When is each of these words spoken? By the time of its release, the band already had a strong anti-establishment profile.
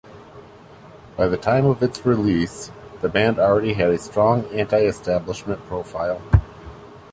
By 1.15 1.27
the 1.27 1.37
time 1.37 1.67
of 1.67 1.83
its 1.83 2.07
release, 2.07 2.71
the 3.03 3.07
band 3.07 3.37
already 3.37 3.73
had 3.73 3.91
a 3.91 3.99
strong 3.99 4.45
anti-establishment 4.45 5.63
profile. 5.67 6.19